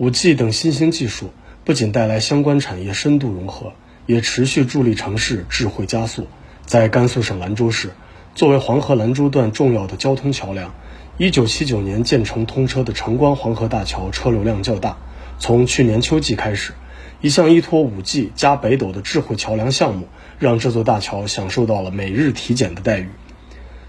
[0.00, 1.32] 5G 等新兴技术
[1.64, 3.72] 不仅带来相关产业深度融合，
[4.06, 6.28] 也持续助力城市智慧加速。
[6.64, 7.90] 在甘肃省兰州市，
[8.36, 10.72] 作为黄河兰州段重要的交通桥梁
[11.18, 14.98] ，1979年建成通车的城关黄河大桥车流量较大。
[15.40, 16.74] 从去年秋季开始，
[17.20, 20.06] 一项依托 5G 加北斗的智慧桥梁项目，
[20.38, 23.08] 让这座大桥享受到了每日体检的待遇。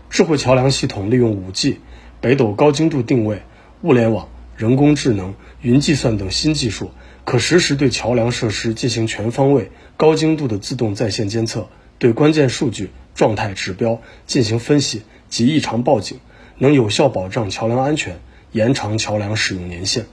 [0.10, 1.76] 智慧桥梁系统利用 5G、
[2.20, 3.44] 北斗高精度定位、
[3.84, 4.28] 物联网。
[4.60, 6.92] 人工智能、云计算等新技术，
[7.24, 16.20] 可实时对桥梁设施进行全方位、高精度的自动在线监测，对关键数据、状态指标进行分析及异常报警，
[16.58, 18.20] 能有效保障桥梁安全，
[18.52, 20.08] 延长桥梁使用年限。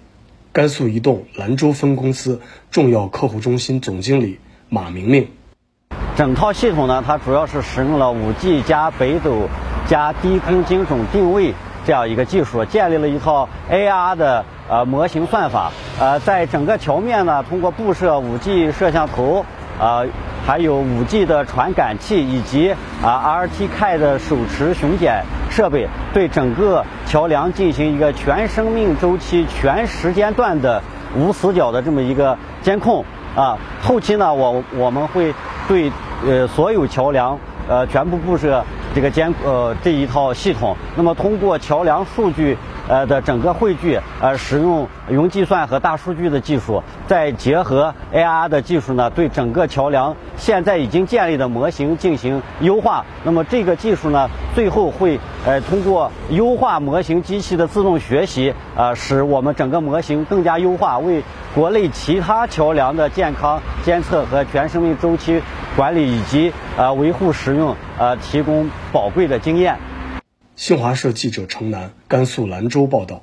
[0.53, 4.39] 甘肃移动兰州分公司重要客户中心总经理
[4.69, 5.27] 马明明：
[6.17, 9.49] 整套系统呢，它主要是使用了 5G 加北斗
[9.89, 11.53] 加低空精准定位。
[11.87, 19.47] 这样一个技术建立了一套 AR 的呃模型算法，呃，在整个桥面呢，通过布设 5G 摄像头，
[19.79, 20.05] 呃，
[20.45, 22.75] 还有 5G 的传感器以及
[23.05, 30.83] 啊 RTK 的手持巡检设备，对整个桥梁进行一个全生命周期、全时间段的
[31.17, 33.05] 无死角的这么一个监控
[33.37, 33.57] 啊。
[33.81, 35.33] 后期呢，我我们会
[35.69, 35.93] 对
[36.27, 38.65] 呃所有桥梁呃全部布设。
[38.97, 42.57] 这个监呃这一套系统，那么通过桥梁数据
[42.89, 53.05] 呃的整个汇聚，呃使用云计算和大数据的技术，再结合 AR 的技术呢，对整个桥梁现在已经建立的模型进行优化。
[53.23, 61.23] 那么这个技术呢，最后会呃通过优化模型机器的自动学习，呃使我们整个模型更加优化，为
[61.55, 65.43] 国内其他桥梁的健康监测和全生命周期
[65.77, 68.69] 管理以及呃维护使用呃提供。
[68.93, 69.79] 宝贵的经验。
[70.55, 73.23] 新华社记者程楠，甘肃兰州报道。